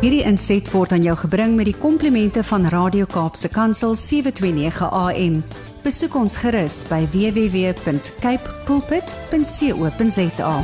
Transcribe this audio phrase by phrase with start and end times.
[0.00, 5.34] Hierdie inset word aan jou gebring met die komplimente van Radio Kaapse Kansel 729 AM.
[5.84, 10.54] Besoek ons gerus by www.cape pulpit.co.za.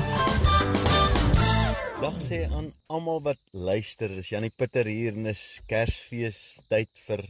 [2.01, 4.09] Dag sê aan almal wat luister.
[4.17, 5.37] Dis Janie Pieter hier in 'n
[5.69, 6.41] Kersfees
[6.73, 7.21] tyd vir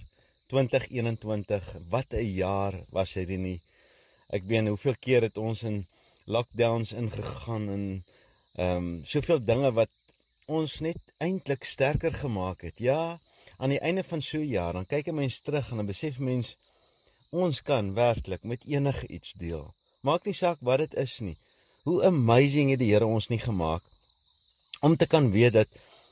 [0.55, 1.91] 2021.
[1.91, 3.61] Wat 'n jaar was hierdie nie.
[4.31, 5.87] Ek weet hoeveel keer het ons in
[6.27, 8.05] lockdowns ingegaan en
[8.55, 9.91] ehm um, soveel dinge wat
[10.47, 12.79] ons net eintlik sterker gemaak het.
[12.79, 13.19] Ja,
[13.59, 16.19] aan die einde van so 'n jaar, dan kyk 'n mens terug en dan besef
[16.19, 16.57] mens
[17.31, 19.75] ons kan werklik met enige iets deel.
[20.01, 21.37] Maak nie saak wat dit is nie.
[21.83, 23.83] Hoe amazing het die Here ons nie gemaak
[24.81, 25.69] om te kan weet dat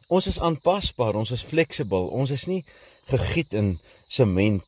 [0.09, 2.65] ons is aanpasbaar, ons is flexible, ons is nie
[3.07, 3.79] gegiet in
[4.09, 4.65] sement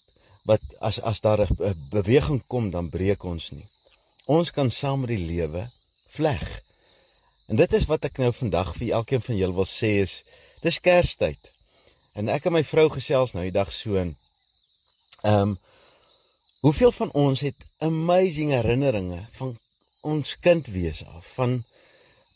[0.46, 3.66] wat as as daar 'n beweging kom dan breek ons nie.
[4.26, 5.70] Ons kan saam met die lewe
[6.08, 6.55] vleg.
[7.46, 10.22] En dit is wat ek nou vandag vir elkeen van julle wil sê is
[10.64, 11.52] dis Kerstyd.
[12.18, 14.16] En ek en my vrou gesels nou die dag so en
[15.22, 15.56] ehm um,
[16.66, 19.52] hoeveel van ons het amazing herinneringe van
[20.00, 21.60] ons kind wees af van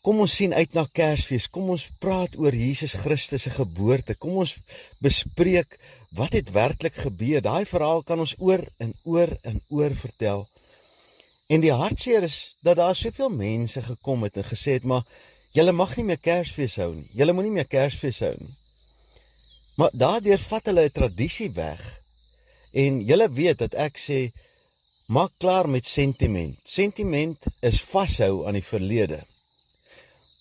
[0.06, 4.38] kom ons sien uit na Kersfees kom ons praat oor Jesus Christus se geboorte kom
[4.44, 4.54] ons
[5.02, 5.78] bespreek
[6.20, 10.46] wat het werklik gebeur daai verhaal kan ons oor en oor en oor vertel
[11.50, 15.06] En die hartseer is dat daar soveel mense gekom het en gesê het maar
[15.56, 17.08] julle mag nie meer Kersfees hou nie.
[17.18, 18.52] Julle moenie meer Kersfees hou nie.
[19.74, 21.82] Maar daardeur vat hulle 'n tradisie weg.
[22.72, 24.20] En julle weet dat ek sê
[25.06, 26.58] maak klaar met sentiment.
[26.62, 29.20] Sentiment is vashou aan die verlede.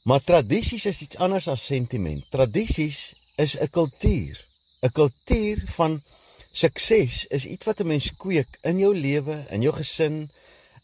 [0.03, 2.23] Maar tradisies is iets anders as sentiment.
[2.29, 4.45] Tradisies is 'n kultuur.
[4.81, 6.03] 'n Kultuur van
[6.51, 10.29] sukses is iets wat 'n mens kweek in jou lewe, in jou gesin,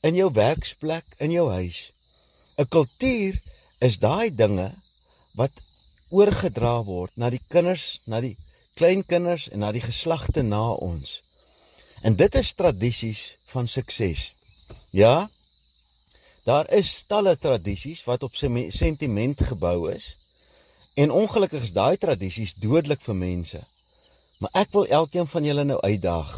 [0.06, 1.92] in jou werksplek, in jou huis.
[2.58, 3.42] 'n Kultuur
[3.82, 4.70] is daai dinge
[5.36, 5.52] wat
[6.10, 8.38] oorgedra word na die kinders, na die
[8.76, 11.22] kleinkinders en na die geslagte na ons.
[12.06, 14.34] En dit is tradisies van sukses.
[14.92, 15.30] Ja.
[16.46, 20.16] Daar is talle tradisies wat op sentiment gebou is.
[20.94, 23.62] En ongelukkig is daai tradisies dodelik vir mense.
[24.40, 26.36] Maar ek wil elkeen van julle nou uitdaag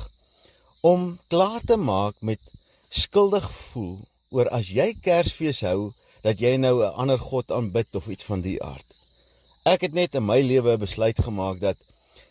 [0.82, 2.40] om klaar te maak met
[2.90, 3.98] skuldig voel
[4.30, 5.94] oor as jy Kersfees hou
[6.24, 8.86] dat jy nou 'n ander god aanbid of iets van die aard.
[9.66, 11.78] Ek het net in my lewe besluit gemaak dat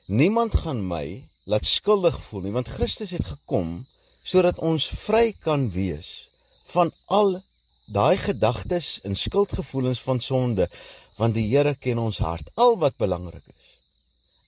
[0.06, 3.86] niemand gaan my laat skuldig voel nie want Christus het gekom
[4.24, 6.28] sodat ons vry kan wees
[6.66, 7.42] van al
[7.86, 10.68] daai gedagtes en skuldgevoelens van sonde
[11.16, 12.50] want die Here ken ons hart.
[12.54, 13.66] Al wat belangrik is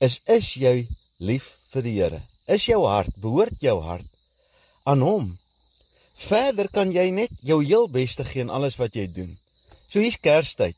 [0.01, 0.87] is is jy
[1.19, 2.23] lief vir die Here?
[2.47, 4.07] Is jou hart behoort jou hart
[4.85, 5.39] aan hom?
[6.19, 9.37] Verder kan jy net jou heel beste gee in alles wat jy doen.
[9.89, 10.77] So hier's Kerstyd.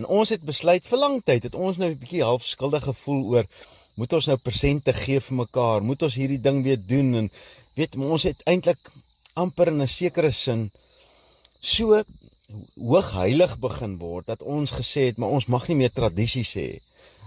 [0.00, 3.22] En ons het besluit vir lang tyd het ons nou 'n bietjie half skuldig gevoel
[3.34, 3.46] oor
[3.94, 5.82] moet ons nou persente gee vir mekaar?
[5.82, 7.30] Moet ons hierdie ding weer doen en
[7.76, 8.90] weet ons het eintlik
[9.34, 10.70] amper in 'n sekere sin
[11.60, 12.02] so
[12.76, 16.80] hoog heilig begin word dat ons gesê het maar ons mag nie meer tradisies hê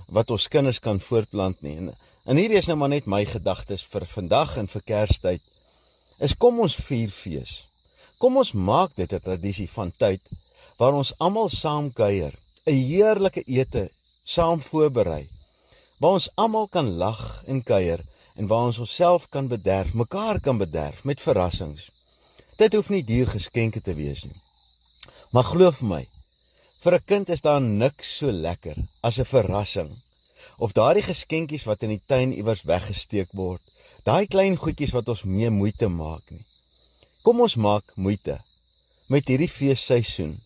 [0.07, 1.77] wat ons kinders kan voortplant nie.
[1.77, 1.93] En,
[2.25, 5.41] en hierdie is nou maar net my gedagtes vir vandag en vir Kerstyd
[6.19, 7.63] is kom ons vier fees.
[8.17, 10.21] Kom ons maak dit 'n tradisie van tyd
[10.79, 12.33] waar ons almal saam kuier,
[12.65, 13.89] 'n heerlike ete
[14.23, 15.29] saam voorberei.
[15.99, 18.01] Waar ons almal kan lag en kuier
[18.35, 21.89] en waar ons onsself kan bederf, mekaar kan bederf met verrassings.
[22.57, 24.41] Dit hoef nie duur geskenke te wees nie.
[25.31, 26.07] Maar glo vir my,
[26.83, 29.91] vir 'n kind is daar niks so lekker as 'n verrassing
[30.57, 33.61] of daardie geskenkies wat in die tuin iewers weggesteek word
[34.05, 36.45] daai klein goedjies wat ons mee moeite maak nie.
[37.23, 38.39] Kom ons maak moeite
[39.09, 40.37] met hierdie feesseisoen.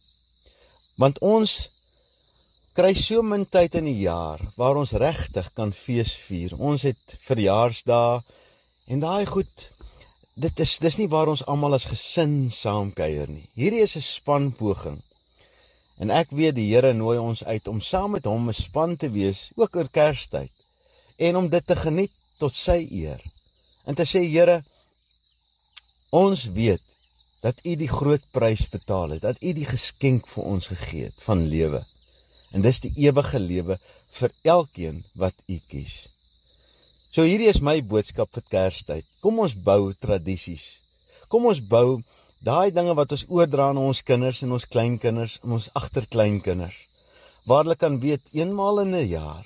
[0.97, 1.69] Want ons
[2.77, 6.55] kry so min tyd in die jaar waar ons regtig kan fees vier.
[6.55, 8.21] Ons het verjaarsdae
[8.91, 9.69] en daai goed
[10.41, 13.49] dit is dis nie waar ons almal as gesin saam kuier nie.
[13.53, 15.01] Hierdie is 'n spanpoging.
[15.99, 19.09] En ek weet die Here nooi ons uit om saam met hom 'n span te
[19.09, 20.51] wees ook oor Kerstyd
[21.17, 23.21] en om dit te geniet tot sy eer
[23.85, 24.61] en te sê Here
[26.11, 26.83] ons weet
[27.41, 31.23] dat U die groot prys betaal het, dat U die geskenk vir ons gegee het
[31.25, 31.81] van lewe.
[32.53, 33.79] En dis die ewige lewe
[34.19, 35.95] vir elkeen wat U kies.
[37.11, 39.07] So hierdie is my boodskap vir Kerstyd.
[39.23, 40.63] Kom ons bou tradisies.
[41.31, 42.01] Kom ons bou
[42.43, 46.77] daai dinge wat ons oordra aan ons kinders en ons kleinkinders en ons agterkleinkinders.
[47.49, 49.45] Waar hulle kan weet eenmaal in 'n jaar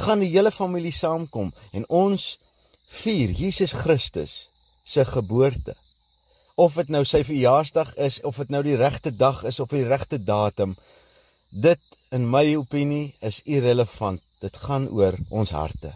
[0.00, 2.38] gaan die hele familie saamkom en ons
[2.90, 4.48] vier Jesus Christus
[4.84, 5.76] se geboorte.
[6.54, 9.86] Of dit nou sy verjaarsdag is of dit nou die regte dag is of die
[9.86, 10.74] regte datum,
[11.50, 14.22] dit in my opinie is irrelevant.
[14.40, 15.94] Dit gaan oor ons harte.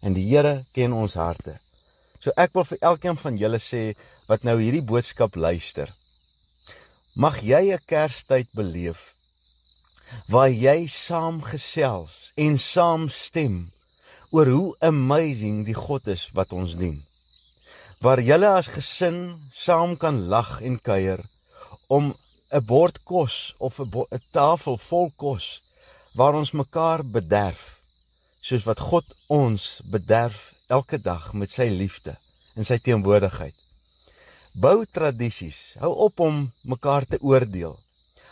[0.00, 1.58] En die Here ken ons harte.
[2.20, 3.82] So ek wil vir elkeen van julle sê
[4.26, 5.92] wat nou hierdie boodskap luister.
[7.14, 9.12] Mag jy 'n Kerstyd beleef
[10.28, 13.72] waar jy saam gesels en saam stem
[14.36, 16.98] oor hoe amazing die God is wat ons dien.
[18.04, 19.20] Waar julle as gesin
[19.56, 21.22] saam kan lag en kuier
[21.88, 22.12] om
[22.52, 25.46] 'n bord kos of 'n tafel vol kos
[26.14, 27.80] waar ons mekaar bederf
[28.40, 32.16] soos wat God ons bederf elke dag met sy liefde
[32.56, 33.54] en sy teenwoordigheid.
[34.52, 35.58] Bou tradisies.
[35.80, 37.78] Hou op om mekaar te oordeel.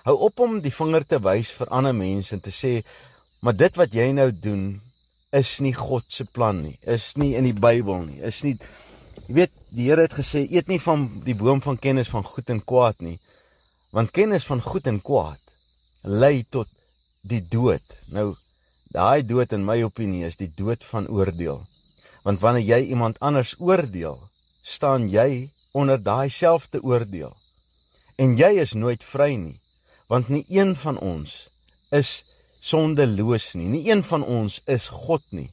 [0.04, 2.84] Hou op om die vinger te wys vir ander mense en te sê
[3.40, 4.80] maar dit wat jy nou doen
[5.34, 6.78] is nie God se plan nie.
[6.86, 8.20] Is nie in die Bybel nie.
[8.22, 8.58] Is nie
[9.24, 12.50] Jy weet, die Here het gesê eet nie van die boom van kennis van goed
[12.52, 13.16] en kwaad nie.
[13.94, 15.40] Want kennis van goed en kwaad
[16.04, 16.68] lei tot
[17.22, 17.96] die dood.
[18.12, 18.34] Nou
[18.92, 21.64] daai dood in my opinie is die dood van oordeel.
[22.24, 24.20] Want wanneer jy iemand anders oordeel,
[24.62, 27.32] staan jy onder daai selfde oordeel.
[28.16, 29.58] En jy is nooit vry nie,
[30.08, 31.48] want nie een van ons
[31.90, 32.22] is
[32.64, 33.68] sondeloos nie.
[33.68, 35.50] Nie een van ons is God nie.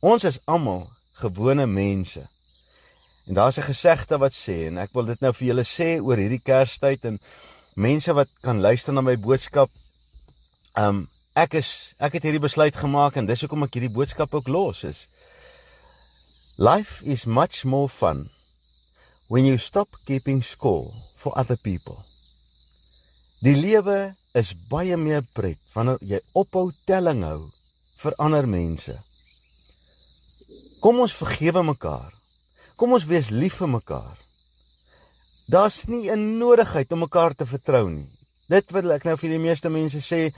[0.00, 0.86] Ons is almal
[1.20, 2.22] gewone mense.
[3.28, 6.16] En daar's 'n gesegde wat sê en ek wil dit nou vir julle sê oor
[6.16, 7.20] hierdie Kerstyd en
[7.74, 9.70] mense wat kan luister na my boodskap.
[10.76, 14.48] Um ek is ek het hierdie besluit gemaak en dis hoekom ek hierdie boodskap ook
[14.48, 15.06] los is.
[16.56, 18.30] Life is much more fun
[19.28, 22.04] when you stop keeping score for other people.
[23.40, 27.50] Die lewe is baie meer pret wanneer jy ophou telling hou
[28.02, 28.94] vir ander mense.
[30.80, 32.12] Kom ons vergewe mekaar.
[32.80, 34.16] Kom ons wees lief vir mekaar.
[35.50, 38.08] Daar's nie 'n nodigheid om mekaar te vertrou nie.
[38.48, 40.32] Dit wil ek nou vir die meeste mense sê,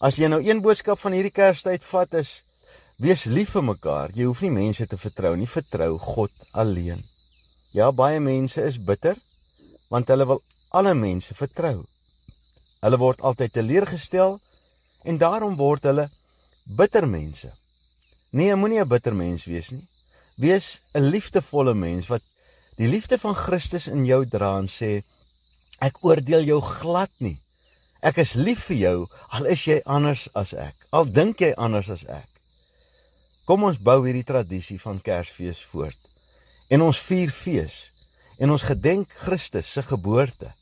[0.00, 2.42] as jy nou een boodskap van hierdie Kerstyd vat is
[2.98, 4.10] wees lief vir mekaar.
[4.14, 7.04] Jy hoef nie mense te vertrou nie, vertrou God alleen.
[7.72, 9.16] Ja, baie mense is bitter
[9.90, 11.84] want hulle wil alle mense vertrou.
[12.84, 14.38] Hulle word altyd teleurgestel
[15.08, 16.10] en daarom word hulle
[16.64, 17.48] bitter mense.
[18.30, 19.86] Nee, moenie 'n bitter mens wees nie.
[20.36, 22.22] Wees 'n liefdevolle mens wat
[22.76, 25.02] die liefde van Christus in jou dra en sê
[25.80, 27.40] ek oordeel jou glad nie.
[28.02, 30.74] Ek is lief vir jou al is jy anders as ek.
[30.92, 32.28] Al dink jy anders as ek.
[33.44, 36.00] Kom ons bou hierdie tradisie van Kersfees voort.
[36.68, 37.90] En ons vier fees
[38.38, 40.52] en ons gedenk Christus se geboorte.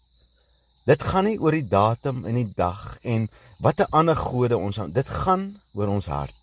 [0.85, 3.29] Dit gaan nie oor die datum en die dag en
[3.63, 4.91] watter ander gode ons aan.
[4.91, 6.39] Dit gaan oor ons hart.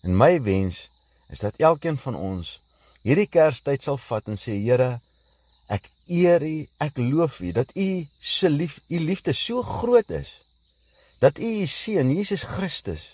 [0.00, 0.86] En my wens
[1.28, 2.56] is dat elkeen van ons
[3.04, 5.00] hierdie Kerstyd sal vat en sê Here,
[5.68, 7.88] ek eer U, ek loof U dat U
[8.20, 10.32] se lief, U liefde so groot is.
[11.20, 13.04] Dat U U seun Jesus Christus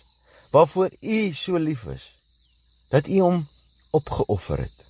[0.55, 2.13] waarvoor U so lief is,
[2.95, 3.47] dat U hom
[3.91, 4.85] opgeoffer het.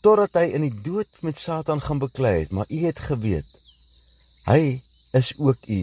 [0.00, 3.52] Totdat hy in die dood met Satan gaan beklei het, maar U het geweet
[4.46, 5.82] Hy is ook u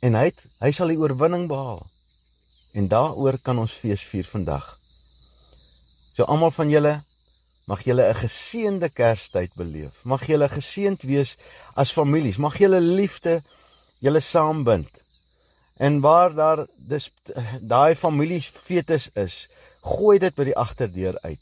[0.00, 1.84] en hy het, hy sal die oorwinning behaal.
[2.74, 4.78] En daaroor kan ons fees vier vandag.
[6.14, 6.94] So almal van julle
[7.68, 9.94] mag julle 'n geseënde Kerstyd beleef.
[10.02, 11.36] Mag julle geseënd wees
[11.74, 12.38] as families.
[12.38, 13.42] Mag julle liefde
[13.98, 14.90] julle saambind.
[15.76, 17.10] En waar daar dis
[17.60, 19.48] daai familiefetes is,
[19.82, 21.40] gooi dit by die agterdeur uit.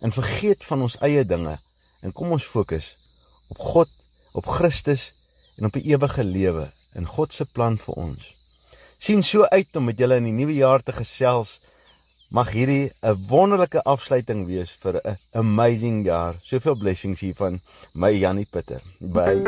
[0.00, 1.58] En vergeet van ons eie dinge
[2.00, 2.96] en kom ons fokus
[3.48, 3.88] op God,
[4.32, 5.12] op Christus
[5.60, 8.34] en op 'n ewige lewe in God se plan vir ons.
[8.98, 11.58] sien so uit om met julle in die nuwe jaar te gesels.
[12.30, 16.34] Mag hierdie 'n wonderlike afsluiting wees vir 'n amazing jaar.
[16.42, 17.60] Soveel blessings hier van
[17.92, 18.80] my Janie Pieter.
[18.98, 19.42] Bye.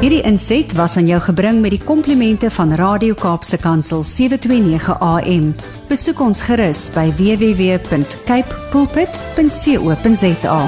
[0.00, 5.54] Hierdie inset was aan jou gebring met die komplimente van Radio Kaapse Kansel 729 AM.
[5.88, 10.60] Besoek ons gerus by www.cape pulpit.co.za.